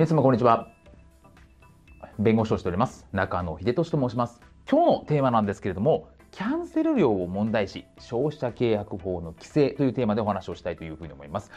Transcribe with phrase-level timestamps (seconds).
[0.00, 0.66] 皆様こんにちは。
[2.18, 3.06] 弁護士をしております。
[3.12, 4.40] 中野秀俊と申します。
[4.66, 11.50] 今日のテーマなんですけれどもキャンセル料を問題視消費者契約法の規制というテーマでお話をしたいというふうに思います。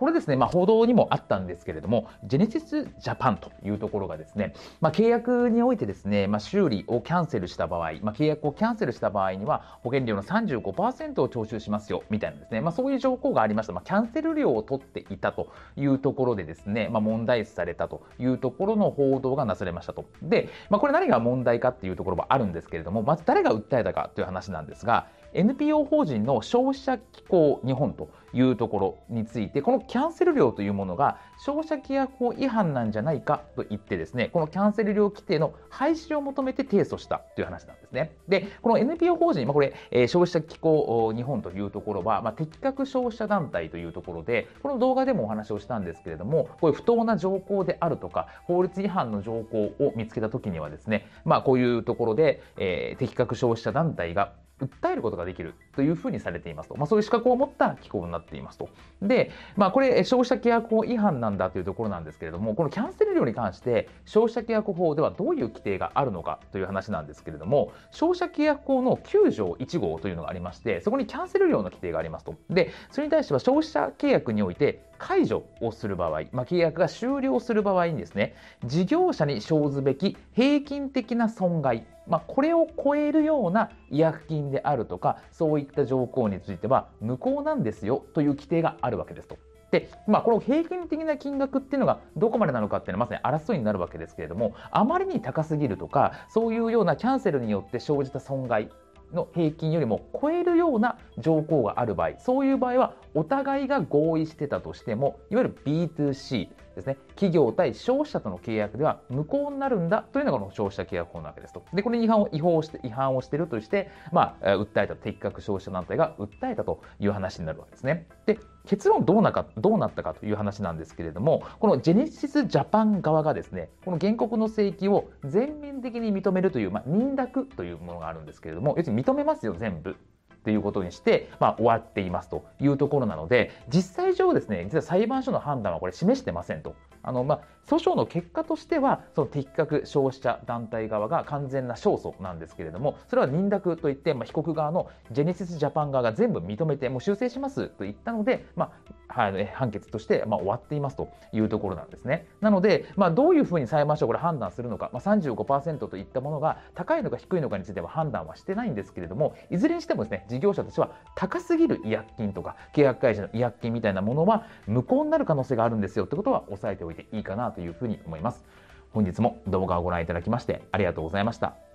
[0.00, 13.74] これですね、まあ、報道にもあったんですけれども、ジェネシスジャパンというところがですね、まあ、契約においてですね、まあ、修理をキャンセルした場合、まあ、契約をキャンセルした場合には、保険料の35%を徴収しますよ、みたいなですね、まあ、そういう条項がありました。
[13.74, 20.06] まあ、キャンセル料を取っていたというところでですね、まあ、問題視されたというところの報道がなされましたと。
[20.22, 38.12] で、まあ、これ何が問題かっていうところはあるんですけれども、まず誰が訴えたかという話なんですが、NPO 法人の消費者機構日本というところについて、このキャンセル料というものが消費者契約法違反なんじゃないかと言ってですね、このキャンセル料規定の廃止を求めて提訴したという話なんですね。
[38.28, 55.54] で、この NPO 法人、まあ、これ、えー、消費者機構日本というところは、まあ、適格消費者団体というところで、この動画でもお話をしたんですけれども、こういう不当な条項であるとか、法律違反の条項を見つけたときにはですね、まあ、こういうところで、えー、適格消費者団体が訴えることができる。
[55.74, 56.76] というふうにされていますと。
[56.76, 58.68] まあ、そういう資格を持った機構になっていますと。
[59.02, 72.34] で、まあ、これ、消費者契約法違反なんだというところなんですけれども、このキャンセル料に関して、消費者契約法ではどういう規定があるのかという話なんですけれども、消費者契約法の9条1号というのがありまして、そこにキャンセル料の規定がありますと。
[72.48, 78.34] で、それに対しては消費者契約において、解除をする場合、まあ、契約が終了する場合にですね、
[78.66, 89.36] 事業者に生ずべき平均的な損害、まあ、これを超えるような違約金であるとか、そういいった条項については無効なんですよという規定があるわけですと。
[89.70, 98.68] で、まあ、この平均的な金額っていうのがどこまでなのかっていうのはまさに争いになるわけですけれども、あまりに高すぎるとか、そういうようなキャンセルによって生じた損害
[99.12, 111.64] の平均よりも超えるような条項がある場合、そういう場合はお互いが合意してたとしても、いわゆる B2C ですね、企業対消費者との契約では無効になるんだというのがこの消費者契約法なわけですと。
[111.72, 118.06] で、これに違反を違法して違反をしているとして、まあ、訴えた適格消費者団体が訴えたという話になるわけですね。
[118.26, 129.96] で、結論どうなかどうなったかという話なんですけれども、このジェネシスジャパン側がですね、この原告の請求を全面的に認めるという、まあ、認諾というものがあるんですけれども、要するに認めますよ、全部。
[130.40, 136.74] っていうことにして、まあ、終わっていますというところなので、実際上ですね、実は裁判所の判断はこれ示してませんと。
[137.02, 148.72] あのまあ、訴訟の結果としては、その適格消費者団体側が完全な勝訴なんですけれども、それは認諾といって、まあ、被告側のジェネシスジャパン側が全部認めて、もう修正しますと言ったので、ま
[149.08, 152.26] あ、はい、判決として、まあ、終わっていますというところなんですね。
[152.40, 168.44] なので、まあ、どういうふうに裁判所これ判断するのか、まあ、35%といったものが高いのか低いのかについては判断はしてないんですけれども、いずれにしてもですね、事業者としては高すぎる違約金とか、契約開始の違約金みたいなものは無効になる可能性があるんですよってことは押さえておおいていいかなというふうに思います。
[168.92, 171.69] 本日も動画をご覧いただきましてありがとうございました。